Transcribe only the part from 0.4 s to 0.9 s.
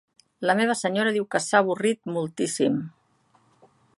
La meva